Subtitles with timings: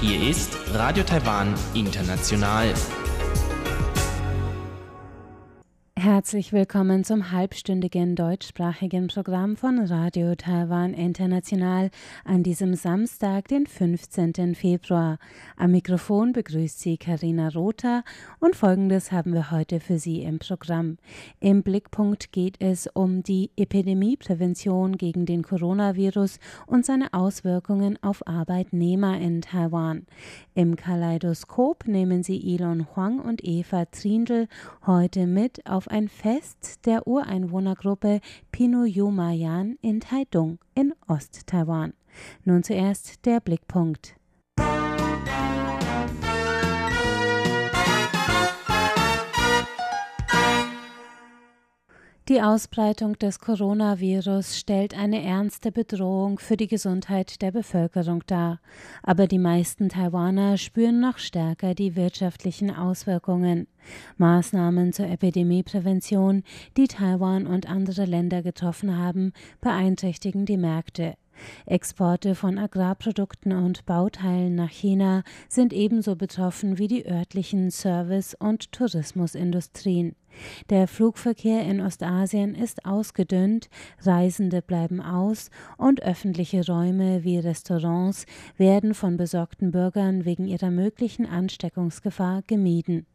[0.00, 2.72] Hier ist Radio Taiwan International.
[6.02, 11.90] Herzlich willkommen zum halbstündigen deutschsprachigen Programm von Radio Taiwan International
[12.24, 14.54] an diesem Samstag, den 15.
[14.54, 15.18] Februar.
[15.58, 18.02] Am Mikrofon begrüßt Sie Karina Rother
[18.38, 20.96] und folgendes haben wir heute für Sie im Programm.
[21.38, 29.20] Im Blickpunkt geht es um die Epidemieprävention gegen den Coronavirus und seine Auswirkungen auf Arbeitnehmer
[29.20, 30.06] in Taiwan.
[30.54, 34.48] Im Kaleidoskop nehmen Sie Elon Huang und Eva Trindl
[34.86, 38.20] heute mit auf ein Fest der Ureinwohnergruppe
[38.52, 41.92] Pinoyo-Mayan in Taidong in Ost-Taiwan.
[42.44, 44.19] Nun zuerst der Blickpunkt.
[52.30, 58.60] Die Ausbreitung des Coronavirus stellt eine ernste Bedrohung für die Gesundheit der Bevölkerung dar,
[59.02, 63.66] aber die meisten Taiwaner spüren noch stärker die wirtschaftlichen Auswirkungen.
[64.18, 66.44] Maßnahmen zur Epidemieprävention,
[66.76, 71.14] die Taiwan und andere Länder getroffen haben, beeinträchtigen die Märkte.
[71.66, 78.70] Exporte von Agrarprodukten und Bauteilen nach China sind ebenso betroffen wie die örtlichen Service- und
[78.70, 80.14] Tourismusindustrien.
[80.70, 83.68] Der Flugverkehr in Ostasien ist ausgedünnt,
[84.02, 91.26] Reisende bleiben aus und öffentliche Räume wie Restaurants werden von besorgten Bürgern wegen ihrer möglichen
[91.26, 93.06] Ansteckungsgefahr gemieden.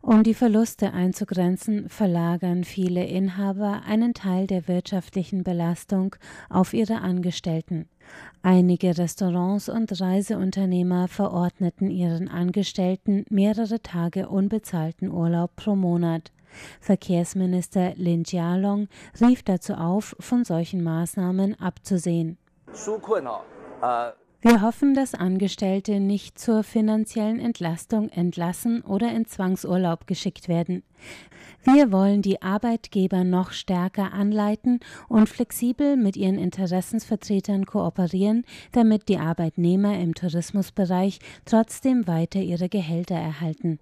[0.00, 6.16] Um die Verluste einzugrenzen, verlagern viele Inhaber einen Teil der wirtschaftlichen Belastung
[6.48, 7.88] auf ihre Angestellten.
[8.42, 16.30] Einige Restaurants und Reiseunternehmer verordneten ihren Angestellten mehrere Tage unbezahlten Urlaub pro Monat.
[16.80, 18.88] Verkehrsminister Lin Jialong
[19.20, 22.38] rief dazu auf, von solchen Maßnahmen abzusehen.
[24.46, 30.82] Wir hoffen, dass Angestellte nicht zur finanziellen Entlastung entlassen oder in Zwangsurlaub geschickt werden.
[31.62, 39.16] Wir wollen die Arbeitgeber noch stärker anleiten und flexibel mit ihren Interessensvertretern kooperieren, damit die
[39.16, 43.80] Arbeitnehmer im Tourismusbereich trotzdem weiter ihre Gehälter erhalten.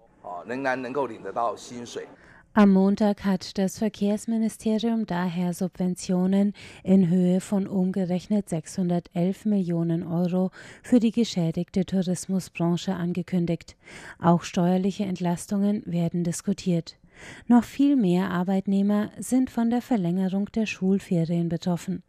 [2.54, 6.52] Am Montag hat das Verkehrsministerium daher Subventionen
[6.84, 10.50] in Höhe von umgerechnet 611 Millionen Euro
[10.82, 13.74] für die geschädigte Tourismusbranche angekündigt.
[14.18, 16.98] Auch steuerliche Entlastungen werden diskutiert.
[17.46, 22.02] Noch viel mehr Arbeitnehmer sind von der Verlängerung der Schulferien betroffen.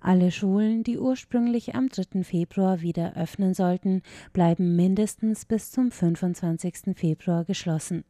[0.00, 2.24] Alle Schulen, die ursprünglich am 3.
[2.24, 4.00] Februar wieder öffnen sollten,
[4.32, 6.96] bleiben mindestens bis zum 25.
[6.96, 8.04] Februar geschlossen.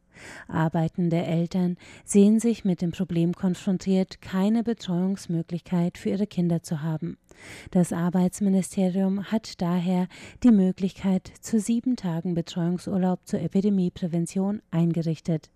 [0.49, 7.19] Arbeitende Eltern sehen sich mit dem Problem konfrontiert, keine Betreuungsmöglichkeit für ihre Kinder zu haben.
[7.71, 10.09] Das Arbeitsministerium hat daher
[10.43, 15.51] die Möglichkeit zu sieben Tagen Betreuungsurlaub zur Epidemieprävention eingerichtet.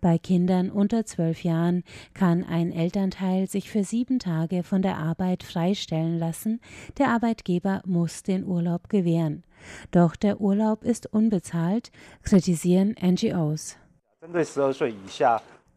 [0.00, 5.42] Bei Kindern unter zwölf Jahren kann ein Elternteil sich für sieben Tage von der Arbeit
[5.42, 6.60] freistellen lassen,
[6.98, 9.44] der Arbeitgeber muss den Urlaub gewähren.
[9.90, 11.90] Doch der Urlaub ist unbezahlt,
[12.22, 13.76] kritisieren NGOs.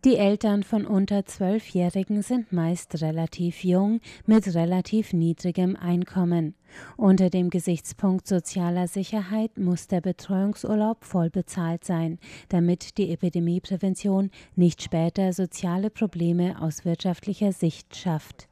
[0.04, 6.54] Die Eltern von unter Zwölfjährigen sind meist relativ jung mit relativ niedrigem Einkommen.
[6.98, 14.84] Unter dem Gesichtspunkt sozialer Sicherheit muss der Betreuungsurlaub voll bezahlt sein, damit die Epidemieprävention nicht
[14.84, 18.50] später soziale Probleme aus wirtschaftlicher Sicht schafft.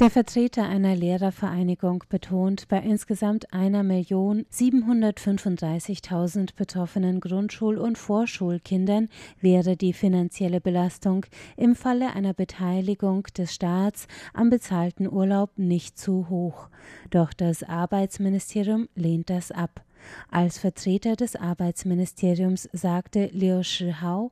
[0.00, 9.08] Der Vertreter einer Lehrervereinigung betont, bei insgesamt einer Million 735.000 betroffenen Grundschul- und Vorschulkindern
[9.40, 11.26] wäre die finanzielle Belastung
[11.56, 16.68] im Falle einer Beteiligung des Staats am bezahlten Urlaub nicht zu hoch.
[17.10, 19.82] Doch das Arbeitsministerium lehnt das ab.
[20.30, 24.30] Als Vertreter des Arbeitsministeriums sagte Liu Shihao,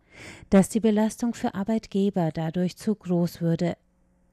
[0.48, 3.77] dass die Belastung für Arbeitgeber dadurch zu groß würde.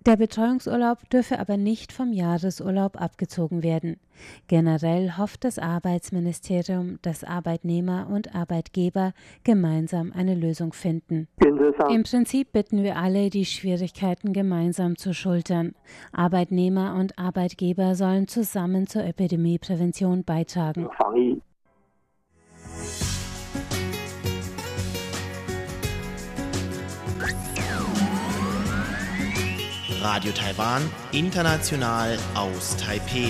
[0.06, 4.02] Der Betreuungsurlaub dürfe aber nicht vom Jahresurlaub abgezogen werden.
[4.48, 9.14] Generell hofft das Arbeitsministerium, dass Arbeitnehmer und Arbeitgeber
[9.46, 11.30] gemeinsam eine Lösung finden.
[11.90, 15.74] Im Prinzip bitten wir alle, die Schwierigkeiten gemeinsam zu schultern.
[16.12, 20.90] Arbeitnehmer und Arbeitgeber sollen zusammen zur Epidemieprävention beitragen.
[30.04, 30.82] Radio Taiwan,
[31.14, 33.30] international aus Taipeh.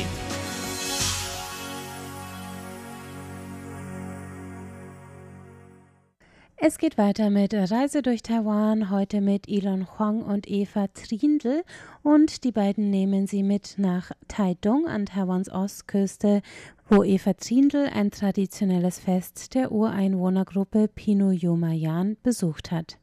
[6.56, 11.64] Es geht weiter mit Reise durch Taiwan, heute mit Elon Huang und Eva Trindl
[12.02, 16.42] und die beiden nehmen sie mit nach Taidong an Taiwans Ostküste,
[16.90, 22.98] wo Eva Trindl ein traditionelles Fest der Ureinwohnergruppe Pinu Yumayan besucht hat.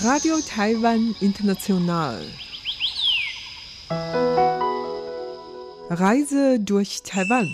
[0.00, 2.20] Radio Taiwan International.
[5.90, 7.48] Reise durch Taiwan.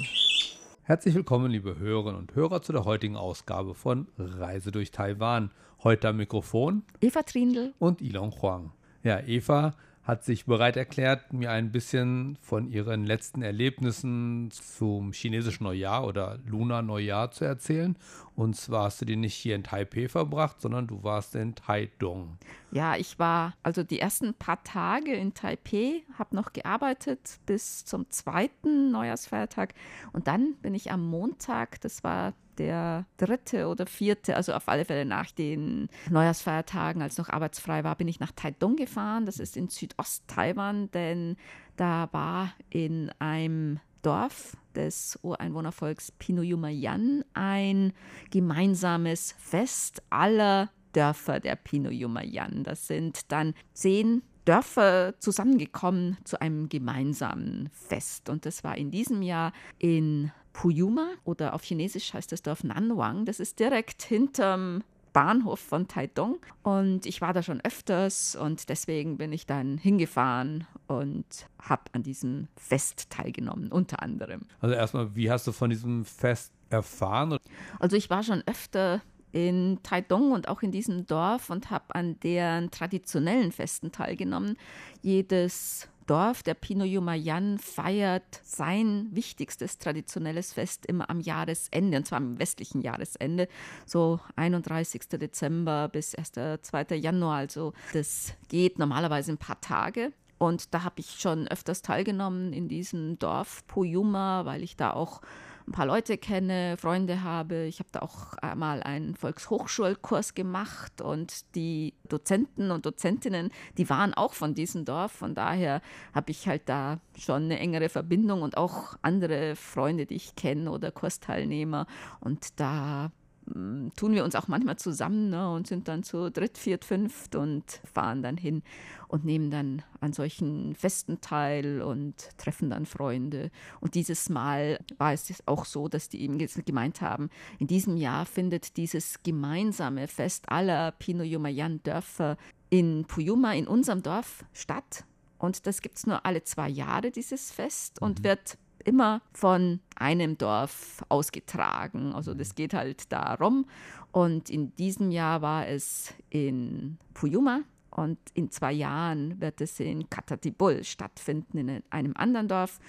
[0.82, 5.52] Herzlich willkommen, liebe Hörerinnen und Hörer, zu der heutigen Ausgabe von Reise durch Taiwan.
[5.82, 8.72] Heute am Mikrofon Eva Trindl und Ilon Huang.
[9.02, 9.74] Ja, Eva
[10.04, 16.38] hat sich bereit erklärt, mir ein bisschen von ihren letzten Erlebnissen zum chinesischen Neujahr oder
[16.46, 17.96] Lunar Neujahr zu erzählen.
[18.36, 22.36] Und zwar hast du die nicht hier in Taipei verbracht, sondern du warst in Taidong.
[22.70, 28.10] Ja, ich war also die ersten paar Tage in Taipei, habe noch gearbeitet bis zum
[28.10, 29.72] zweiten Neujahrsfeiertag.
[30.12, 34.84] Und dann bin ich am Montag, das war der dritte oder vierte, also auf alle
[34.84, 39.26] Fälle nach den Neujahrsfeiertagen, als noch arbeitsfrei war, bin ich nach Taidong gefahren.
[39.26, 41.36] Das ist in Südost-Taiwan, denn
[41.76, 47.92] da war in einem Dorf des Ureinwohnervolks Pinuyumayan ein
[48.30, 52.64] gemeinsames Fest aller Dörfer der Pinuyumayan.
[52.64, 58.28] Das sind dann zehn Dörfer zusammengekommen zu einem gemeinsamen Fest.
[58.28, 63.26] Und das war in diesem Jahr in Puyuma oder auf Chinesisch heißt das Dorf Nanwang.
[63.26, 69.16] Das ist direkt hinterm Bahnhof von Taidong und ich war da schon öfters und deswegen
[69.18, 71.24] bin ich dann hingefahren und
[71.60, 74.42] habe an diesem Fest teilgenommen, unter anderem.
[74.60, 77.36] Also erstmal, wie hast du von diesem Fest erfahren?
[77.78, 79.02] Also ich war schon öfter
[79.34, 84.56] in Taidong und auch in diesem Dorf und habe an deren traditionellen Festen teilgenommen.
[85.02, 92.38] Jedes Dorf der Pinoyumayan feiert sein wichtigstes traditionelles Fest immer am Jahresende, und zwar am
[92.38, 93.48] westlichen Jahresende,
[93.86, 95.08] so 31.
[95.08, 96.32] Dezember bis 1.
[96.62, 96.96] 2.
[96.96, 97.36] Januar.
[97.36, 100.12] Also das geht normalerweise ein paar Tage.
[100.38, 105.20] Und da habe ich schon öfters teilgenommen in diesem Dorf Poyuma, weil ich da auch
[105.66, 107.64] ein paar Leute kenne, Freunde habe.
[107.64, 114.12] Ich habe da auch einmal einen Volkshochschulkurs gemacht und die Dozenten und Dozentinnen, die waren
[114.14, 115.12] auch von diesem Dorf.
[115.12, 115.80] Von daher
[116.14, 120.70] habe ich halt da schon eine engere Verbindung und auch andere Freunde, die ich kenne
[120.70, 121.86] oder Kursteilnehmer.
[122.20, 123.10] Und da
[123.46, 127.64] tun wir uns auch manchmal zusammen ne, und sind dann zu dritt, viert, fünft und
[127.92, 128.62] fahren dann hin
[129.08, 133.50] und nehmen dann an solchen Festen teil und treffen dann Freunde.
[133.80, 138.26] Und dieses Mal war es auch so, dass die eben gemeint haben, in diesem Jahr
[138.26, 142.36] findet dieses gemeinsame Fest aller Pino-Yumayan-Dörfer
[142.70, 145.04] in Puyuma, in unserem Dorf, statt.
[145.38, 148.24] Und das gibt es nur alle zwei Jahre, dieses Fest, und mhm.
[148.24, 152.12] wird immer von einem Dorf ausgetragen.
[152.12, 153.66] Also das geht halt darum.
[154.12, 160.08] Und in diesem Jahr war es in Puyuma und in zwei Jahren wird es in
[160.10, 162.80] Katatibul stattfinden, in einem anderen Dorf.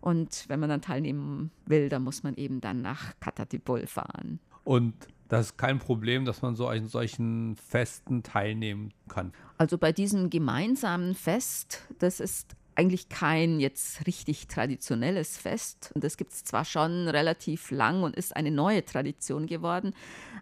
[0.00, 4.40] Und wenn man dann teilnehmen will, dann muss man eben dann nach Katatibul fahren.
[4.64, 4.94] Und
[5.28, 9.32] das ist kein Problem, dass man so an solchen Festen teilnehmen kann.
[9.58, 15.90] Also bei diesem gemeinsamen Fest, das ist eigentlich kein jetzt richtig traditionelles Fest.
[15.94, 19.94] Und das gibt es zwar schon relativ lang und ist eine neue Tradition geworden,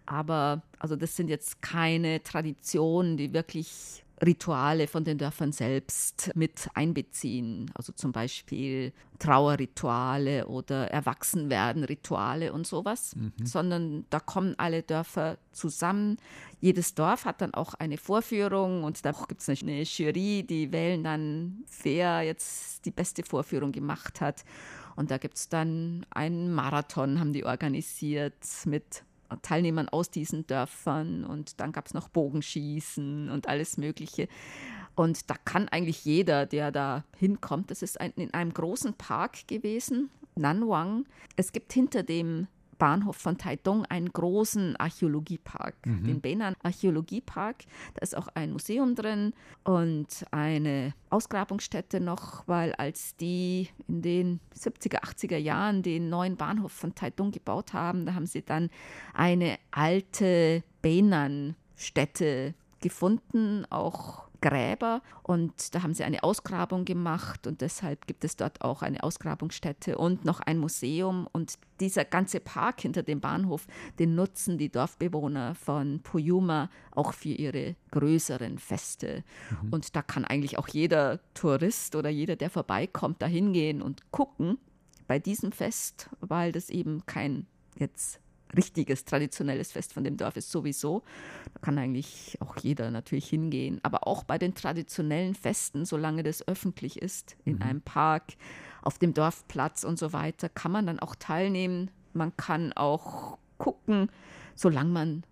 [0.06, 6.68] aber also das sind jetzt keine Traditionen, die wirklich Rituale von den Dörfern selbst mit
[6.74, 7.70] einbeziehen.
[7.74, 13.32] Also zum Beispiel Trauerrituale oder Erwachsenwerden-Rituale und sowas, mhm.
[13.44, 16.16] sondern da kommen alle Dörfer zusammen.
[16.60, 21.04] Jedes Dorf hat dann auch eine Vorführung und da gibt es eine Jury, die wählen
[21.04, 24.44] dann, wer jetzt die beste Vorführung gemacht hat.
[24.96, 28.34] Und da gibt es dann einen Marathon, haben die organisiert
[28.64, 29.04] mit
[29.42, 34.28] Teilnehmern aus diesen Dörfern und dann gab es noch Bogenschießen und alles Mögliche.
[34.94, 39.46] Und da kann eigentlich jeder, der da hinkommt, das ist ein, in einem großen Park
[39.46, 41.04] gewesen, Nanwang.
[41.36, 46.04] Es gibt hinter dem Bahnhof von Taidong einen großen Archäologiepark, mhm.
[46.04, 47.64] den Benan Archäologiepark.
[47.94, 54.40] Da ist auch ein Museum drin und eine Ausgrabungsstätte noch, weil als die in den
[54.56, 58.70] 70er, 80er Jahren den neuen Bahnhof von Taidong gebaut haben, da haben sie dann
[59.14, 68.06] eine alte Benan-Stätte gefunden, auch Gräber und da haben sie eine Ausgrabung gemacht und deshalb
[68.06, 73.02] gibt es dort auch eine Ausgrabungsstätte und noch ein Museum und dieser ganze Park hinter
[73.02, 73.66] dem Bahnhof,
[73.98, 79.24] den nutzen die Dorfbewohner von Puyuma auch für ihre größeren Feste.
[79.62, 79.72] Mhm.
[79.72, 84.58] Und da kann eigentlich auch jeder Tourist oder jeder, der vorbeikommt, da hingehen und gucken
[85.06, 88.20] bei diesem Fest, weil das eben kein jetzt
[88.56, 91.02] richtiges, traditionelles Fest von dem Dorf ist sowieso.
[91.54, 93.80] Da kann eigentlich auch jeder natürlich hingehen.
[93.82, 97.62] Aber auch bei den traditionellen Festen, solange das öffentlich ist, in mhm.
[97.62, 98.34] einem Park,
[98.82, 101.90] auf dem Dorfplatz und so weiter, kann man dann auch teilnehmen.
[102.12, 104.10] Man kann auch gucken,
[104.54, 105.24] solange man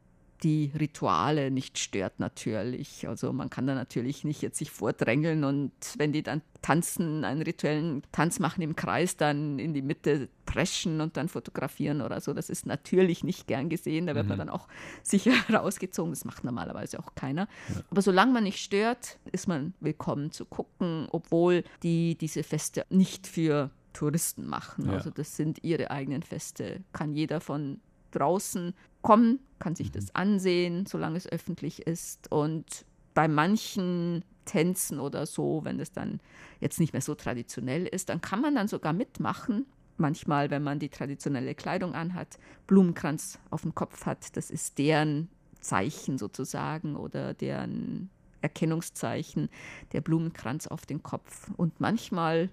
[0.43, 3.09] die Rituale nicht stört natürlich.
[3.09, 7.43] Also man kann da natürlich nicht jetzt sich vordrängeln und wenn die dann tanzen, einen
[7.43, 12.33] rituellen Tanz machen im Kreis, dann in die Mitte preschen und dann fotografieren oder so.
[12.33, 14.07] Das ist natürlich nicht gern gesehen.
[14.07, 14.31] Da wird mhm.
[14.31, 14.69] man dann auch
[15.03, 16.13] sicher rausgezogen.
[16.13, 17.49] Das macht normalerweise auch keiner.
[17.69, 17.83] Ja.
[17.91, 23.27] Aber solange man nicht stört, ist man willkommen zu gucken, obwohl die diese Feste nicht
[23.27, 24.87] für Touristen machen.
[24.87, 24.93] Ja.
[24.93, 26.85] Also das sind ihre eigenen Feste.
[26.93, 30.11] Kann jeder von draußen kommen, kann sich das mhm.
[30.15, 32.31] ansehen, solange es öffentlich ist.
[32.31, 32.85] Und
[33.15, 36.21] bei manchen Tänzen oder so, wenn es dann
[36.61, 39.67] jetzt nicht mehr so traditionell ist, dann kann man dann sogar mitmachen.
[39.99, 45.29] Manchmal, wenn man die traditionelle Kleidung anhat, Blumenkranz auf dem Kopf hat, das ist deren
[45.61, 48.11] Zeichen sozusagen oder deren
[48.43, 49.49] Erkennungszeichen,
[49.93, 51.51] der Blumenkranz auf den Kopf.
[51.57, 52.51] Und manchmal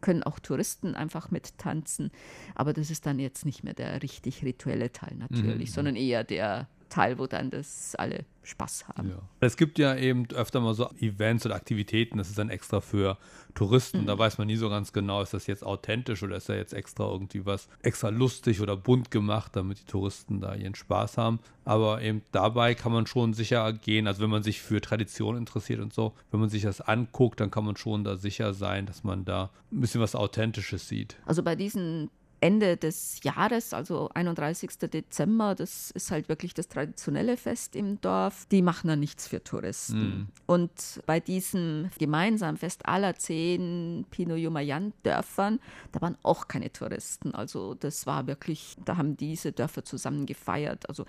[0.00, 2.10] können auch Touristen einfach mittanzen.
[2.54, 5.74] Aber das ist dann jetzt nicht mehr der richtig rituelle Teil natürlich, mhm.
[5.74, 9.10] sondern eher der Teil, wo dann das alle Spaß haben.
[9.10, 9.18] Ja.
[9.40, 13.16] Es gibt ja eben öfter mal so Events oder Aktivitäten, das ist dann extra für
[13.54, 14.02] Touristen.
[14.02, 14.06] Mhm.
[14.06, 16.72] Da weiß man nie so ganz genau, ist das jetzt authentisch oder ist da jetzt
[16.72, 21.40] extra irgendwie was extra lustig oder bunt gemacht, damit die Touristen da ihren Spaß haben.
[21.64, 25.80] Aber eben dabei kann man schon sicher gehen, also wenn man sich für Tradition interessiert
[25.80, 29.04] und so, wenn man sich das anguckt, dann kann man schon da sicher sein, dass
[29.04, 31.16] man da ein bisschen was Authentisches sieht.
[31.24, 34.70] Also bei diesen Ende des Jahres, also 31.
[34.90, 38.46] Dezember, das ist halt wirklich das traditionelle Fest im Dorf.
[38.50, 39.98] Die machen da nichts für Touristen.
[39.98, 40.28] Mm.
[40.46, 45.60] Und bei diesem gemeinsamen Fest aller zehn Pinoyumayan-Dörfern,
[45.92, 47.34] da waren auch keine Touristen.
[47.34, 50.88] Also das war wirklich, da haben diese Dörfer zusammen gefeiert.
[50.88, 51.04] Also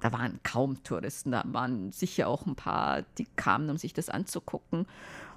[0.00, 4.08] da waren kaum Touristen, da waren sicher auch ein paar, die kamen, um sich das
[4.08, 4.86] anzugucken.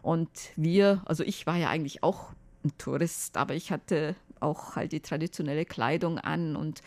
[0.02, 2.32] Und wir, also ich war ja eigentlich auch
[2.64, 6.82] ein Tourist, aber ich hatte auch halt die traditionelle Kleidung an und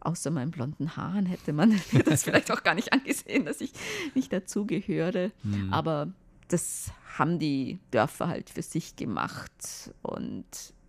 [0.00, 3.72] außer meinen blonden Haaren hätte man mir das vielleicht auch gar nicht angesehen, dass ich
[4.14, 5.32] nicht dazugehöre.
[5.42, 5.72] Mhm.
[5.72, 6.08] Aber
[6.48, 10.44] das haben die Dörfer halt für sich gemacht und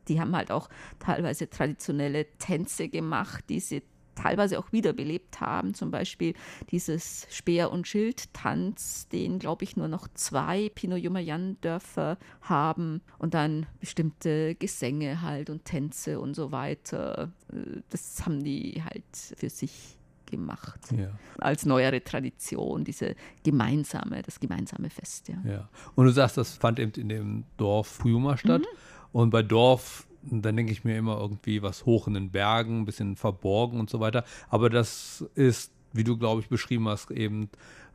[0.07, 0.69] die haben halt auch
[0.99, 3.83] teilweise traditionelle Tänze gemacht, die sie
[4.17, 5.73] teilweise auch wiederbelebt haben.
[5.73, 6.33] Zum Beispiel
[6.71, 13.01] dieses Speer- und Schildtanz, den, glaube ich, nur noch zwei Pinoyumayan-Dörfer haben.
[13.17, 17.31] Und dann bestimmte Gesänge halt und Tänze und so weiter.
[17.89, 19.05] Das haben die halt
[19.37, 20.79] für sich gemacht.
[20.91, 21.09] Ja.
[21.39, 25.29] Als neuere Tradition, diese gemeinsame, das gemeinsame Fest.
[25.29, 25.37] Ja.
[25.49, 25.69] ja.
[25.95, 28.61] Und du sagst, das fand eben in dem Dorf Puyuma statt.
[28.61, 28.77] Mhm.
[29.13, 32.85] Und bei Dorf dann denke ich mir immer irgendwie was hoch in den Bergen, ein
[32.85, 34.23] bisschen verborgen und so weiter.
[34.49, 37.49] Aber das ist, wie du, glaube ich, beschrieben hast, eben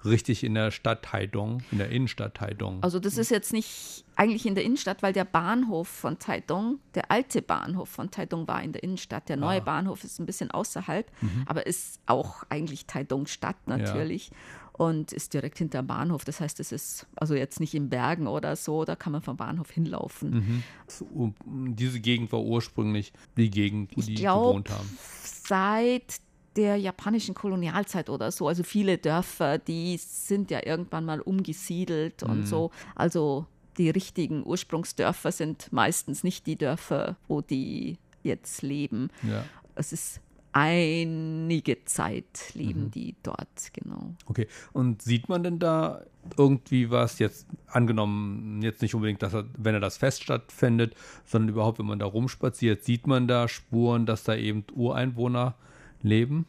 [0.05, 2.83] richtig in der Stadt Taidong, in der Innenstadt Taidong.
[2.83, 7.11] Also das ist jetzt nicht eigentlich in der Innenstadt, weil der Bahnhof von Taidong, der
[7.11, 9.29] alte Bahnhof von Taidong war in der Innenstadt.
[9.29, 9.65] Der neue ah.
[9.65, 11.45] Bahnhof ist ein bisschen außerhalb, mhm.
[11.47, 14.29] aber ist auch eigentlich Taidong Stadt natürlich.
[14.31, 14.37] Ja
[14.73, 16.25] und ist direkt hinter dem Bahnhof.
[16.25, 19.37] Das heißt, es ist also jetzt nicht in Bergen oder so, da kann man vom
[19.37, 20.63] Bahnhof hinlaufen.
[20.99, 21.75] Mhm.
[21.77, 24.99] Diese Gegend war ursprünglich die Gegend, wo ich die glaub, gewohnt haben.
[25.23, 26.21] Seit
[26.57, 28.49] der japanischen Kolonialzeit oder so.
[28.49, 32.31] Also viele Dörfer, die sind ja irgendwann mal umgesiedelt mhm.
[32.31, 32.71] und so.
[32.95, 33.47] Also
[33.79, 39.09] die richtigen Ursprungsdörfer sind meistens nicht die Dörfer, wo die jetzt leben.
[39.23, 39.45] Ja.
[39.75, 40.21] Es ist
[40.53, 42.91] einige Zeit leben mhm.
[42.91, 44.15] die dort, genau.
[44.27, 46.03] Okay, und sieht man denn da
[46.37, 50.95] irgendwie was, jetzt angenommen, jetzt nicht unbedingt, dass er, wenn er das Fest stattfindet,
[51.25, 55.55] sondern überhaupt, wenn man da rumspaziert, sieht man da Spuren, dass da eben Ureinwohner
[56.03, 56.47] leben?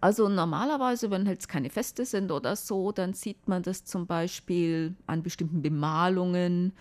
[0.00, 4.94] Also normalerweise, wenn jetzt keine Feste sind oder so, dann sieht man das zum Beispiel
[5.06, 6.72] an bestimmten Bemalungen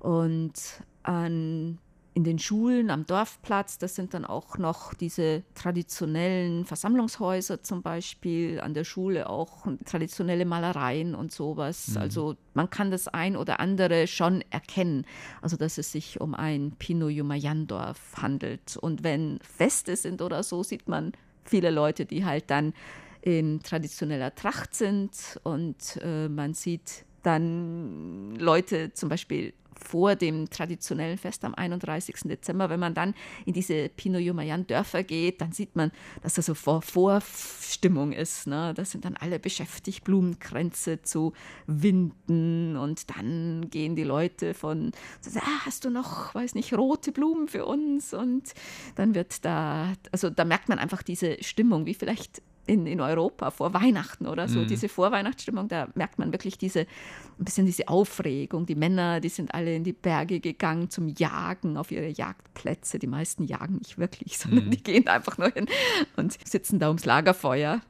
[0.00, 0.54] und
[1.04, 1.78] an
[2.16, 8.58] in den Schulen am Dorfplatz, das sind dann auch noch diese traditionellen Versammlungshäuser zum Beispiel,
[8.58, 11.88] an der Schule auch traditionelle Malereien und sowas.
[11.88, 11.96] Mhm.
[11.98, 15.04] Also man kann das ein oder andere schon erkennen,
[15.42, 18.78] also dass es sich um ein Pino-Yumayan-Dorf handelt.
[18.78, 21.12] Und wenn Feste sind oder so, sieht man
[21.44, 22.72] viele Leute, die halt dann
[23.20, 31.18] in traditioneller Tracht sind und äh, man sieht dann Leute zum Beispiel vor dem traditionellen
[31.18, 32.16] Fest am 31.
[32.24, 32.70] Dezember.
[32.70, 33.14] Wenn man dann
[33.44, 35.92] in diese Pinot Jumayan Dörfer geht, dann sieht man,
[36.22, 38.46] dass da so Vor Vorstimmung ist.
[38.46, 38.72] Ne?
[38.74, 41.32] Da sind dann alle beschäftigt, Blumenkränze zu
[41.66, 47.12] winden und dann gehen die Leute von, so, ah, hast du noch, weiß nicht, rote
[47.12, 48.14] Blumen für uns?
[48.14, 48.54] Und
[48.94, 53.50] dann wird da, also da merkt man einfach diese Stimmung, wie vielleicht in, in Europa
[53.50, 54.66] vor Weihnachten oder so, mhm.
[54.66, 58.66] diese Vorweihnachtsstimmung, da merkt man wirklich diese, ein bisschen diese Aufregung.
[58.66, 62.98] Die Männer, die sind alle in die Berge gegangen zum Jagen auf ihre Jagdplätze.
[62.98, 64.70] Die meisten jagen nicht wirklich, sondern mhm.
[64.70, 65.66] die gehen einfach nur hin
[66.16, 67.80] und sitzen da ums Lagerfeuer.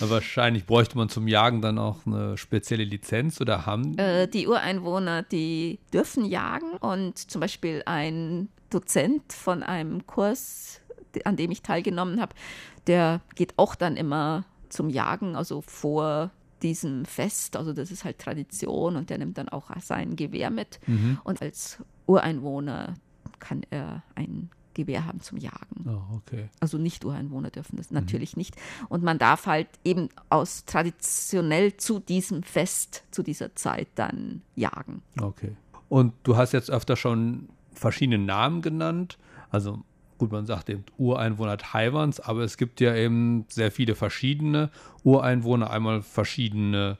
[0.00, 3.96] wahrscheinlich bräuchte man zum Jagen dann auch eine spezielle Lizenz oder haben?
[3.98, 10.79] Äh, die Ureinwohner, die dürfen jagen und zum Beispiel ein Dozent von einem Kurs,
[11.24, 12.34] an dem ich teilgenommen habe,
[12.86, 16.30] der geht auch dann immer zum Jagen, also vor
[16.62, 17.56] diesem Fest.
[17.56, 20.78] Also das ist halt Tradition und der nimmt dann auch sein Gewehr mit.
[20.86, 21.18] Mhm.
[21.24, 22.94] Und als Ureinwohner
[23.38, 25.84] kann er ein Gewehr haben zum Jagen.
[25.86, 26.48] Oh, okay.
[26.60, 28.40] Also nicht Ureinwohner dürfen das natürlich mhm.
[28.40, 28.56] nicht.
[28.88, 35.02] Und man darf halt eben aus traditionell zu diesem Fest, zu dieser Zeit dann jagen.
[35.20, 35.56] Okay.
[35.88, 39.18] Und du hast jetzt öfter schon verschiedene Namen genannt.
[39.50, 39.80] Also
[40.20, 44.70] gut, man sagt eben Ureinwohner Taiwans, aber es gibt ja eben sehr viele verschiedene
[45.02, 46.98] Ureinwohner, einmal verschiedene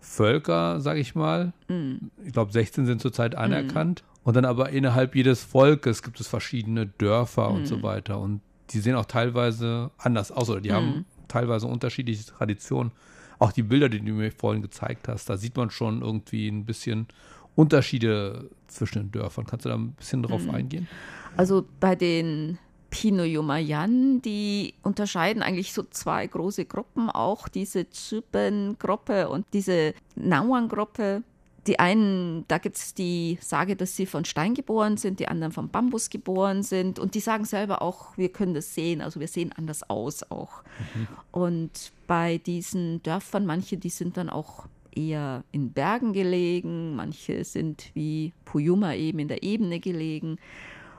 [0.00, 1.52] Völker, sage ich mal.
[1.68, 2.08] Mm.
[2.24, 4.02] Ich glaube, 16 sind zurzeit anerkannt.
[4.02, 4.28] Mm.
[4.28, 7.54] Und dann aber innerhalb jedes Volkes gibt es verschiedene Dörfer mm.
[7.54, 8.18] und so weiter.
[8.18, 8.40] Und
[8.70, 11.04] die sehen auch teilweise anders aus oder die haben mm.
[11.28, 12.92] teilweise unterschiedliche Traditionen.
[13.38, 16.64] Auch die Bilder, die du mir vorhin gezeigt hast, da sieht man schon irgendwie ein
[16.64, 17.08] bisschen
[17.56, 19.46] Unterschiede zwischen den Dörfern.
[19.46, 20.50] Kannst du da ein bisschen drauf mm.
[20.50, 20.88] eingehen?
[21.36, 22.58] Also bei den
[22.94, 31.24] Pinoyomayan, die unterscheiden eigentlich so zwei große Gruppen, auch diese Zypen-Gruppe und diese Nauan-Gruppe.
[31.66, 35.52] Die einen, da gibt es die Sage, dass sie von Stein geboren sind, die anderen
[35.52, 37.00] von Bambus geboren sind.
[37.00, 40.62] Und die sagen selber auch, wir können das sehen, also wir sehen anders aus auch.
[40.94, 41.08] Mhm.
[41.32, 47.90] Und bei diesen Dörfern, manche, die sind dann auch eher in Bergen gelegen, manche sind
[47.94, 50.38] wie Puyuma eben in der Ebene gelegen.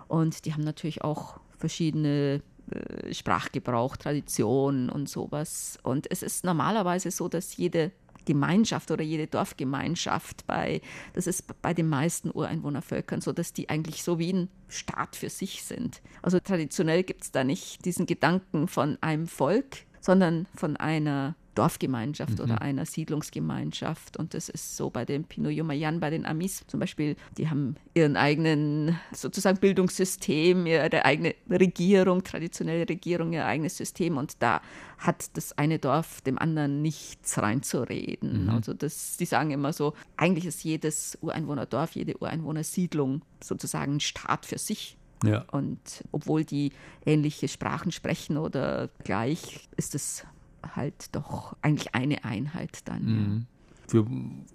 [0.07, 2.41] Und die haben natürlich auch verschiedene
[2.71, 5.77] äh, Sprachgebrauch, Traditionen und sowas.
[5.83, 7.91] Und es ist normalerweise so, dass jede
[8.25, 10.81] Gemeinschaft oder jede Dorfgemeinschaft bei,
[11.13, 15.29] das ist bei den meisten Ureinwohnervölkern so, dass die eigentlich so wie ein Staat für
[15.29, 16.01] sich sind.
[16.21, 22.37] Also traditionell gibt es da nicht diesen Gedanken von einem Volk, sondern von einer Dorfgemeinschaft
[22.37, 22.43] mhm.
[22.43, 24.17] oder einer Siedlungsgemeinschaft.
[24.17, 28.17] Und das ist so bei den Pinoyomayan, bei den Amis zum Beispiel, die haben ihren
[28.17, 34.17] eigenen sozusagen Bildungssystem, ihre eigene Regierung, traditionelle Regierung, ihr eigenes System.
[34.17, 34.61] Und da
[34.97, 38.43] hat das eine Dorf dem anderen nichts reinzureden.
[38.43, 38.49] Mhm.
[38.49, 44.45] Also das, die sagen immer so, eigentlich ist jedes Ureinwohnerdorf, jede Ureinwohnersiedlung sozusagen ein Staat
[44.45, 44.97] für sich.
[45.23, 45.45] Ja.
[45.51, 46.71] Und obwohl die
[47.05, 50.25] ähnliche Sprachen sprechen oder gleich, ist es
[50.75, 53.03] halt doch eigentlich eine Einheit dann.
[53.03, 53.45] Mhm.
[53.89, 54.05] Wir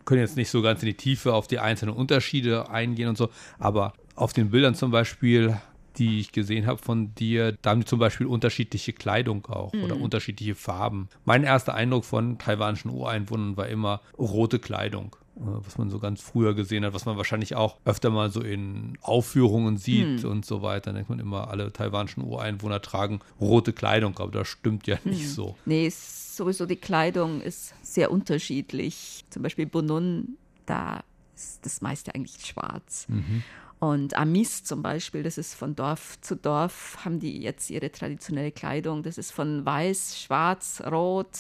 [0.05, 3.29] können jetzt nicht so ganz in die Tiefe auf die einzelnen Unterschiede eingehen und so,
[3.59, 5.57] aber auf den Bildern zum Beispiel,
[5.97, 9.85] die ich gesehen habe von dir, da haben die zum Beispiel unterschiedliche Kleidung auch mhm.
[9.85, 11.09] oder unterschiedliche Farben.
[11.25, 15.17] Mein erster Eindruck von taiwanischen Ureinwohnern war immer rote Kleidung.
[15.37, 18.41] Äh, was man so ganz früher gesehen hat, was man wahrscheinlich auch öfter mal so
[18.41, 20.31] in Aufführungen sieht hm.
[20.31, 20.87] und so weiter.
[20.87, 25.23] Dann denkt man immer, alle taiwanischen Ureinwohner tragen rote Kleidung, aber das stimmt ja nicht
[25.23, 25.29] hm.
[25.29, 25.57] so.
[25.65, 29.25] Nee, sowieso die Kleidung ist sehr unterschiedlich.
[29.31, 31.03] Zum Beispiel Bonun, da
[31.35, 33.07] ist das meiste eigentlich schwarz.
[33.09, 33.43] Mhm.
[33.81, 38.53] Und Amis zum Beispiel, das ist von Dorf zu Dorf, haben die jetzt ihre traditionelle
[38.53, 39.03] Kleidung.
[39.03, 41.31] Das ist von weiß, schwarz, rot,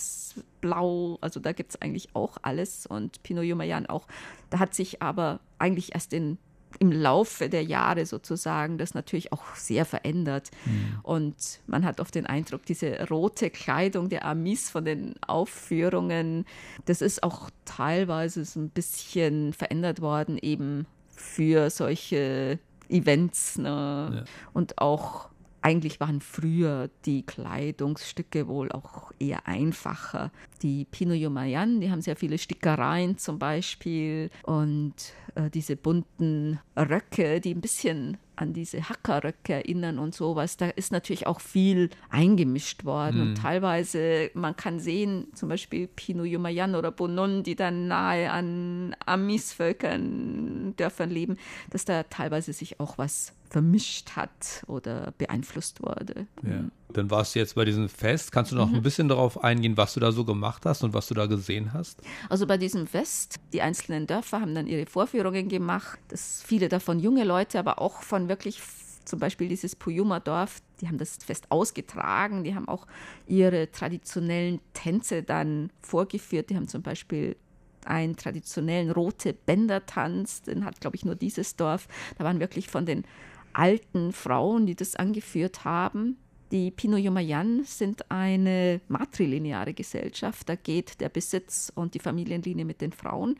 [0.62, 1.18] blau.
[1.20, 2.86] Also da gibt es eigentlich auch alles.
[2.86, 4.06] Und Pinot Jumayan auch.
[4.48, 6.38] Da hat sich aber eigentlich erst in,
[6.78, 10.50] im Laufe der Jahre sozusagen das natürlich auch sehr verändert.
[10.64, 11.00] Mhm.
[11.02, 16.46] Und man hat oft den Eindruck, diese rote Kleidung der Amis von den Aufführungen,
[16.86, 20.86] das ist auch teilweise so ein bisschen verändert worden, eben
[21.20, 23.58] für solche Events.
[23.58, 24.12] Ne?
[24.14, 24.24] Ja.
[24.52, 25.30] Und auch
[25.62, 30.30] eigentlich waren früher die Kleidungsstücke wohl auch eher einfacher.
[30.62, 34.94] Die Pinoyomayan, die haben sehr viele Stickereien zum Beispiel und
[35.34, 40.56] äh, diese bunten Röcke, die ein bisschen an diese Hackerröcke erinnern und sowas.
[40.56, 43.16] Da ist natürlich auch viel eingemischt worden.
[43.16, 43.28] Mhm.
[43.28, 48.96] Und teilweise, man kann sehen, zum Beispiel Pino Yumayan oder Bonon, die dann nahe an
[49.04, 51.36] Amis-Völkern, Dörfern leben,
[51.70, 56.26] dass da teilweise sich auch was vermischt hat oder beeinflusst wurde.
[56.42, 56.64] Ja.
[56.92, 58.32] Dann warst du jetzt bei diesem Fest.
[58.32, 58.76] Kannst du noch mhm.
[58.76, 61.72] ein bisschen darauf eingehen, was du da so gemacht hast und was du da gesehen
[61.72, 62.00] hast?
[62.28, 65.98] Also bei diesem Fest, die einzelnen Dörfer haben dann ihre Vorführungen gemacht.
[66.08, 68.60] Das viele davon junge Leute, aber auch von wirklich
[69.04, 72.86] zum Beispiel dieses Puyuma-Dorf, die haben das Fest ausgetragen, die haben auch
[73.26, 76.50] ihre traditionellen Tänze dann vorgeführt.
[76.50, 77.36] Die haben zum Beispiel
[77.84, 81.88] einen traditionellen rote Bändertanz, den hat, glaube ich, nur dieses Dorf.
[82.18, 83.04] Da waren wirklich von den
[83.52, 86.16] alten Frauen, die das angeführt haben.
[86.52, 90.48] Die Pinoyomayan sind eine matrilineare Gesellschaft.
[90.48, 93.36] Da geht der Besitz und die Familienlinie mit den Frauen.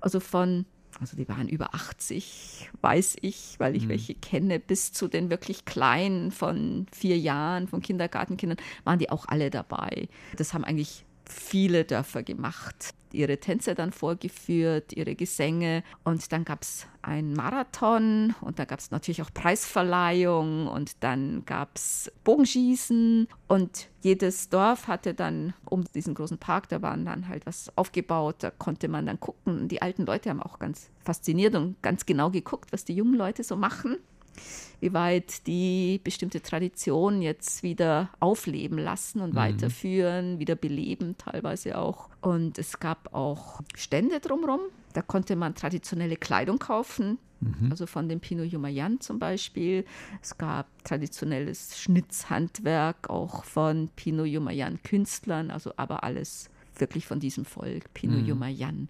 [0.00, 0.66] Also von,
[1.00, 3.90] also die waren über 80, weiß ich, weil ich mhm.
[3.90, 9.26] welche kenne, bis zu den wirklich Kleinen von vier Jahren, von Kindergartenkindern, waren die auch
[9.26, 10.08] alle dabei.
[10.36, 15.82] Das haben eigentlich viele Dörfer gemacht ihre Tänze dann vorgeführt, ihre Gesänge.
[16.02, 21.44] Und dann gab es einen Marathon und da gab es natürlich auch Preisverleihung und dann
[21.46, 27.28] gab es Bogenschießen und jedes Dorf hatte dann um diesen großen Park, da waren dann
[27.28, 29.68] halt was aufgebaut, da konnte man dann gucken.
[29.68, 33.44] Die alten Leute haben auch ganz fasziniert und ganz genau geguckt, was die jungen Leute
[33.44, 33.98] so machen
[34.80, 39.36] wie weit die bestimmte Tradition jetzt wieder aufleben lassen und mhm.
[39.36, 42.10] weiterführen, wieder beleben teilweise auch.
[42.20, 44.60] Und es gab auch Stände drumherum.
[44.92, 47.70] Da konnte man traditionelle Kleidung kaufen, mhm.
[47.70, 49.84] also von dem Pino Yumayan zum Beispiel.
[50.22, 57.44] Es gab traditionelles Schnitzhandwerk auch von Pino Yumayan Künstlern, also aber alles wirklich von diesem
[57.44, 58.26] Volk, Pino mhm.
[58.26, 58.88] Yumayan.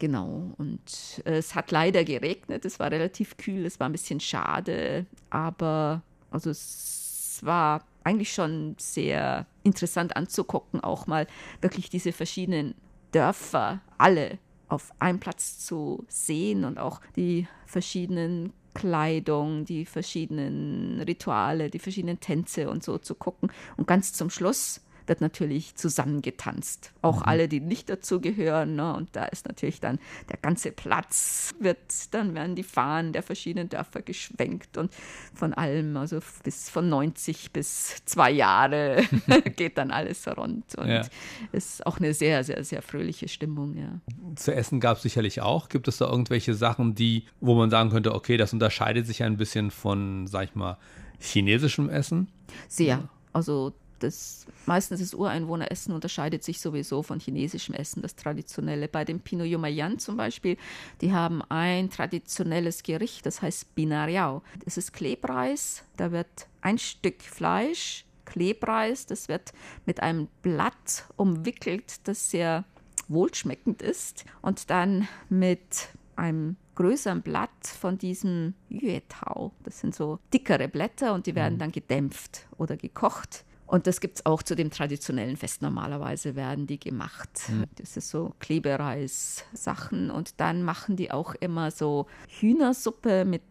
[0.00, 4.18] Genau, und äh, es hat leider geregnet, es war relativ kühl, es war ein bisschen
[4.18, 11.26] schade, aber also es war eigentlich schon sehr interessant anzugucken, auch mal
[11.60, 12.74] wirklich diese verschiedenen
[13.12, 21.68] Dörfer alle auf einem Platz zu sehen und auch die verschiedenen Kleidung, die verschiedenen Rituale,
[21.68, 23.52] die verschiedenen Tänze und so zu gucken.
[23.76, 26.92] Und ganz zum Schluss wird natürlich zusammengetanzt.
[27.02, 27.22] Auch mhm.
[27.24, 28.76] alle, die nicht dazugehören.
[28.76, 28.94] Ne?
[28.94, 29.98] Und da ist natürlich dann
[30.30, 31.78] der ganze Platz, wird,
[32.12, 34.92] dann werden die Fahnen der verschiedenen Dörfer geschwenkt und
[35.34, 39.02] von allem, also bis von 90 bis zwei Jahre
[39.56, 40.76] geht dann alles rund.
[40.76, 41.02] Und ja.
[41.50, 44.00] ist auch eine sehr, sehr, sehr fröhliche Stimmung, ja.
[44.36, 45.68] Zu essen gab es sicherlich auch.
[45.68, 49.36] Gibt es da irgendwelche Sachen, die, wo man sagen könnte, okay, das unterscheidet sich ein
[49.36, 50.78] bisschen von, sag ich mal,
[51.18, 52.28] chinesischem Essen?
[52.68, 53.08] Sehr.
[53.32, 58.88] Also das, meistens das Ureinwohneressen unterscheidet sich sowieso von chinesischem Essen, das traditionelle.
[58.88, 60.56] Bei dem Pinot Yumayan zum Beispiel,
[61.00, 64.42] die haben ein traditionelles Gericht, das heißt Binariao.
[64.64, 69.52] Das ist Klebreis, da wird ein Stück Fleisch, Klebreis, das wird
[69.86, 72.64] mit einem Blatt umwickelt, das sehr
[73.08, 79.52] wohlschmeckend ist und dann mit einem größeren Blatt von diesem Yuetao.
[79.64, 81.58] Das sind so dickere Blätter und die werden mhm.
[81.58, 83.44] dann gedämpft oder gekocht.
[83.70, 85.62] Und das gibt es auch zu dem traditionellen Fest.
[85.62, 87.30] Normalerweise werden die gemacht.
[87.48, 87.66] Mhm.
[87.76, 90.10] Das ist so Klebereis-Sachen.
[90.10, 92.06] Und dann machen die auch immer so
[92.40, 93.42] Hühnersuppe mit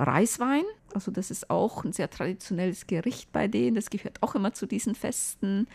[0.00, 0.64] Reiswein.
[0.92, 3.76] Also das ist auch ein sehr traditionelles Gericht bei denen.
[3.76, 5.68] Das gehört auch immer zu diesen Festen.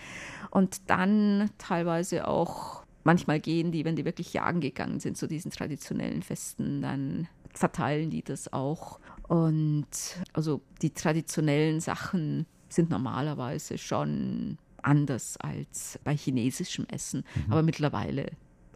[0.52, 5.52] Und dann teilweise auch, manchmal gehen die, wenn die wirklich jagen gegangen sind zu diesen
[5.52, 9.00] traditionellen Festen, dann verteilen die das auch.
[9.30, 9.88] Und
[10.34, 17.24] also die traditionellen Sachen sind normalerweise schon anders als bei chinesischem Essen.
[17.36, 17.52] Mhm.
[17.52, 18.28] Aber mittlerweile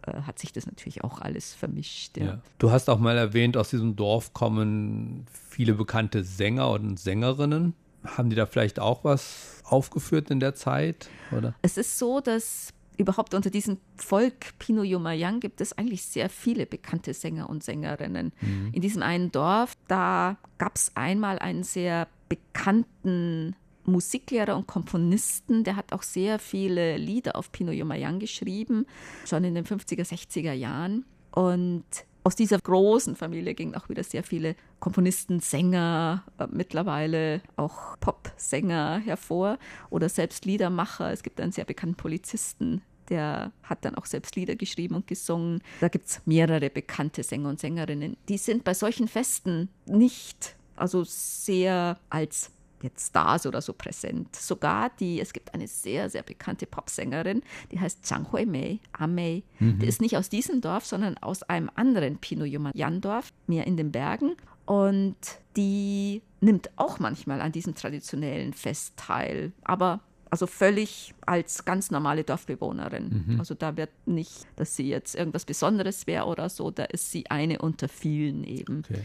[0.02, 2.16] äh, hat sich das natürlich auch alles vermischt.
[2.16, 2.24] Ja.
[2.24, 2.42] Ja.
[2.58, 7.74] Du hast auch mal erwähnt, aus diesem Dorf kommen viele bekannte Sänger und Sängerinnen.
[8.04, 11.08] Haben die da vielleicht auch was aufgeführt in der Zeit?
[11.36, 11.54] Oder?
[11.62, 16.66] Es ist so, dass überhaupt unter diesem Volk Pino Yumayang gibt es eigentlich sehr viele
[16.66, 18.32] bekannte Sänger und Sängerinnen.
[18.40, 18.70] Mhm.
[18.72, 25.64] In diesem einen Dorf, da gab es einmal einen sehr bekannten Musiklehrer und Komponisten.
[25.64, 28.86] Der hat auch sehr viele Lieder auf Pino Yomayang geschrieben,
[29.26, 31.04] schon in den 50er, 60er Jahren.
[31.32, 31.84] Und
[32.22, 39.00] aus dieser großen Familie gingen auch wieder sehr viele Komponisten, Sänger, äh, mittlerweile auch Popsänger
[39.04, 41.12] hervor oder selbst Liedermacher.
[41.12, 45.62] Es gibt einen sehr bekannten Polizisten, der hat dann auch selbst Lieder geschrieben und gesungen.
[45.80, 48.16] Da gibt es mehrere bekannte Sänger und Sängerinnen.
[48.28, 52.50] Die sind bei solchen Festen nicht also sehr als
[52.82, 54.34] jetzt Stars oder so präsent.
[54.34, 59.42] Sogar die, es gibt eine sehr, sehr bekannte Popsängerin, die heißt Zhang Hui Mei, Amei.
[59.58, 59.78] Mhm.
[59.78, 64.36] Die ist nicht aus diesem Dorf, sondern aus einem anderen Pino-Yumayan-Dorf, mehr in den Bergen.
[64.66, 65.16] Und
[65.56, 72.22] die nimmt auch manchmal an diesem traditionellen Fest teil, aber also völlig als ganz normale
[72.24, 73.24] Dorfbewohnerin.
[73.26, 73.40] Mhm.
[73.40, 77.28] Also da wird nicht, dass sie jetzt irgendwas Besonderes wäre oder so, da ist sie
[77.28, 78.84] eine unter vielen eben.
[78.88, 79.02] Okay.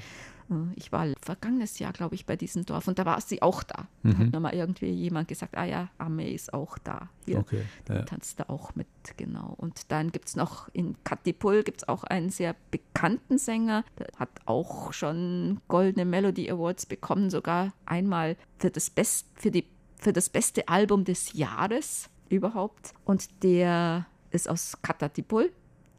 [0.50, 3.64] Äh, ich war vergangenes Jahr, glaube ich, bei diesem Dorf und da war sie auch
[3.64, 3.88] da.
[4.04, 4.18] Da Mhm.
[4.18, 7.10] hat nochmal irgendwie jemand gesagt, ah ja, Ame ist auch da.
[7.26, 7.64] Hier Okay.
[7.90, 8.04] Ja.
[8.04, 9.54] tanzt da auch mit, genau.
[9.58, 14.08] Und dann gibt es noch in Katipul gibt es auch einen sehr bekannten Sänger, der
[14.18, 19.66] hat auch schon goldene Melody Awards bekommen, sogar einmal für das, Best, für die,
[19.98, 22.94] für das beste Album des Jahres überhaupt.
[23.06, 25.52] Und der ist aus Katipul.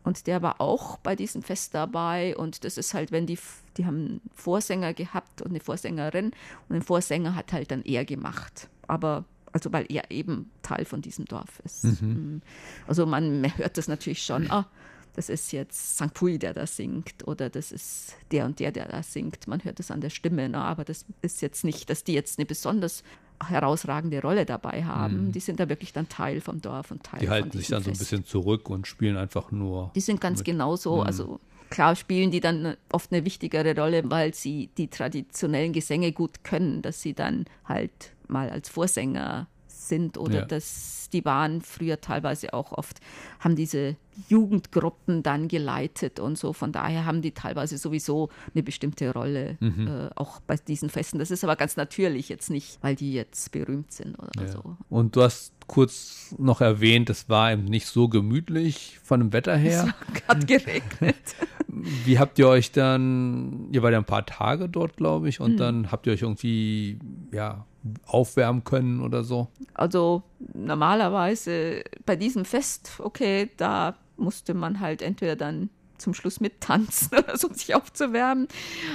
[0.04, 2.36] Und der war auch bei diesem Fest dabei.
[2.36, 3.38] Und das ist halt, wenn die,
[3.76, 6.26] die haben einen Vorsänger gehabt und eine Vorsängerin.
[6.68, 8.68] Und den Vorsänger hat halt dann er gemacht.
[8.86, 11.84] Aber, also weil er eben Teil von diesem Dorf ist.
[11.84, 12.42] Mhm.
[12.86, 14.66] Also man hört das natürlich schon, ah,
[15.14, 16.12] das ist jetzt St.
[16.12, 17.26] Pui, der da singt.
[17.26, 19.48] Oder das ist der und der, der da singt.
[19.48, 20.48] Man hört es an der Stimme.
[20.48, 20.58] Ne?
[20.58, 23.02] Aber das ist jetzt nicht, dass die jetzt eine besonders
[23.46, 25.30] herausragende Rolle dabei haben.
[25.32, 27.82] Die sind da wirklich dann Teil vom Dorf und Teil Die von halten sich dann
[27.82, 28.10] so ein Fest.
[28.10, 29.90] bisschen zurück und spielen einfach nur.
[29.94, 31.02] Die sind ganz genauso.
[31.02, 36.44] Also klar spielen die dann oft eine wichtigere Rolle, weil sie die traditionellen Gesänge gut
[36.44, 40.44] können, dass sie dann halt mal als Vorsänger sind oder Ja.
[40.46, 42.98] dass die waren früher teilweise auch oft,
[43.38, 43.94] haben diese
[44.28, 46.52] Jugendgruppen dann geleitet und so.
[46.52, 51.18] Von daher haben die teilweise sowieso eine bestimmte Rolle, äh, auch bei diesen Festen.
[51.20, 54.48] Das ist aber ganz natürlich jetzt nicht, weil die jetzt berühmt sind oder Ja.
[54.48, 54.76] so.
[54.88, 59.56] Und du hast kurz noch erwähnt, es war eben nicht so gemütlich von dem Wetter
[59.56, 59.94] her.
[60.28, 61.16] Hat geregnet.
[61.68, 65.52] Wie habt ihr euch dann, ihr wart ja ein paar Tage dort, glaube ich, und
[65.52, 65.56] Hm.
[65.56, 66.98] dann habt ihr euch irgendwie,
[67.32, 67.64] ja,
[68.06, 69.48] aufwärmen können oder so?
[69.74, 70.22] Also
[70.54, 77.36] normalerweise bei diesem Fest, okay, da musste man halt entweder dann zum Schluss mittanzen oder
[77.36, 78.48] so, um sich aufzuwärmen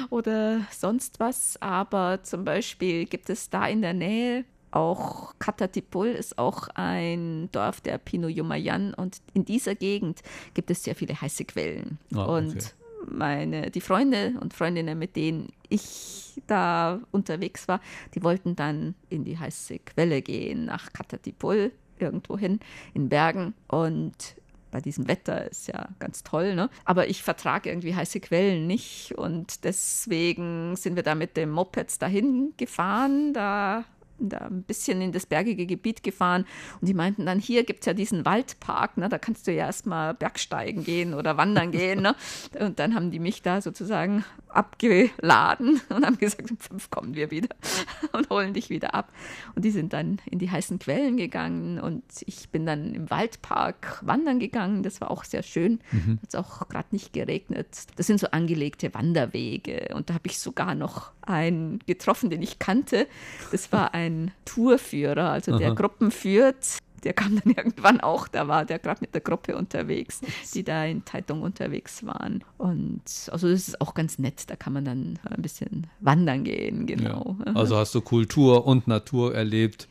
[0.09, 1.61] oder sonst was.
[1.61, 7.81] Aber zum Beispiel gibt es da in der Nähe auch Katatipul ist auch ein Dorf
[7.81, 10.21] der Pino-Yumayan und in dieser Gegend
[10.53, 11.97] gibt es sehr viele heiße Quellen.
[12.13, 12.31] Ah, okay.
[12.31, 12.75] Und
[13.09, 17.81] meine, die Freunde und Freundinnen, mit denen ich da unterwegs war,
[18.13, 22.59] die wollten dann in die heiße Quelle gehen, nach Katatipul, irgendwo hin,
[22.93, 23.53] in Bergen.
[23.67, 24.35] Und
[24.71, 26.69] bei diesem Wetter ist ja ganz toll, ne?
[26.85, 29.13] Aber ich vertrage irgendwie heiße Quellen nicht.
[29.17, 33.33] Und deswegen sind wir da mit dem Mopeds dahin gefahren.
[33.33, 33.83] Da
[34.29, 36.45] da ein bisschen in das bergige Gebiet gefahren
[36.79, 39.65] und die meinten dann, hier gibt es ja diesen Waldpark, ne, da kannst du ja
[39.65, 42.01] erstmal Bergsteigen gehen oder wandern gehen.
[42.01, 42.15] Ne?
[42.59, 47.31] Und dann haben die mich da sozusagen abgeladen und haben gesagt, um fünf kommen wir
[47.31, 47.55] wieder
[48.11, 49.11] und holen dich wieder ab.
[49.55, 54.01] Und die sind dann in die heißen Quellen gegangen und ich bin dann im Waldpark
[54.03, 54.83] wandern gegangen.
[54.83, 55.79] Das war auch sehr schön.
[55.91, 57.67] Hat es auch gerade nicht geregnet.
[57.95, 62.59] Das sind so angelegte Wanderwege und da habe ich sogar noch einen getroffen, den ich
[62.59, 63.07] kannte.
[63.51, 64.10] Das war ein
[64.45, 65.75] Tourführer, also der Aha.
[65.75, 66.77] Gruppen führt.
[67.03, 70.21] Der kam dann irgendwann auch, da war der gerade mit der Gruppe unterwegs,
[70.53, 72.43] die da in Taitung unterwegs waren.
[72.59, 76.85] Und also das ist auch ganz nett, da kann man dann ein bisschen wandern gehen,
[76.85, 77.37] genau.
[77.45, 77.53] Ja.
[77.55, 79.87] Also hast du Kultur und Natur erlebt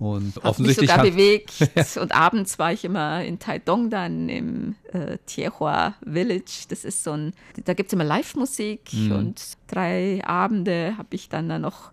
[0.00, 1.52] und Hab mich offensichtlich sogar hat, bewegt.
[2.00, 6.66] Und abends war ich immer in Taidong dann im äh, Tiehua Village.
[6.68, 7.32] Das ist so ein,
[7.64, 9.12] da gibt es immer Live-Musik Mhm.
[9.12, 11.90] und drei Abende habe ich dann da noch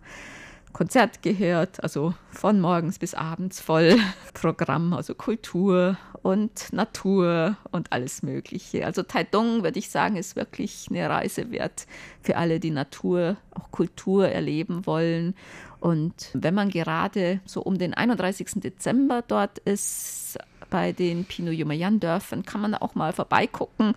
[0.73, 3.97] Konzert gehört, also von morgens bis abends voll
[4.33, 8.85] Programm, also Kultur und Natur und alles Mögliche.
[8.85, 11.87] Also Taidong, würde ich sagen, ist wirklich eine Reise wert
[12.21, 15.35] für alle, die Natur, auch Kultur erleben wollen.
[15.79, 18.61] Und wenn man gerade so um den 31.
[18.61, 20.37] Dezember dort ist,
[20.69, 23.95] bei den Pino-Yumayan-Dörfern, kann man da auch mal vorbeigucken,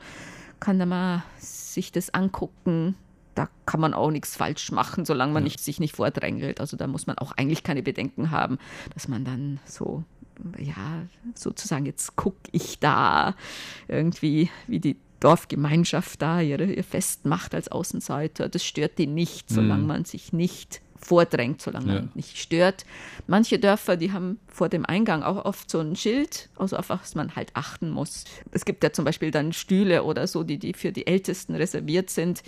[0.61, 2.95] kann da mal sich das angucken.
[3.41, 6.61] Da kann man auch nichts falsch machen, solange man nicht, sich nicht vordrängelt.
[6.61, 8.59] Also da muss man auch eigentlich keine Bedenken haben,
[8.93, 10.05] dass man dann so,
[10.59, 13.35] ja, sozusagen, jetzt gucke ich da
[13.89, 18.51] irgendwie, wie die Dorfgemeinschaft da ihre, ihr Fest macht als Außenseiter.
[18.51, 21.95] Das stört die nicht, solange man sich nicht vordrängt, solange Ja.
[22.01, 22.85] man nicht stört.
[23.27, 27.15] Manche Dörfer, die haben vor dem Eingang auch oft so ein Schild, also auf was
[27.15, 28.25] man halt achten muss.
[28.53, 32.11] Es gibt ja zum Beispiel dann Stühle oder so, die, die für die Ältesten reserviert
[32.11, 32.43] sind,